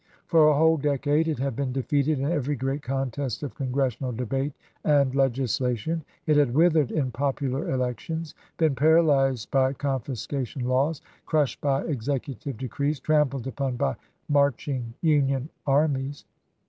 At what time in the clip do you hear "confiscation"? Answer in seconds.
9.73-10.65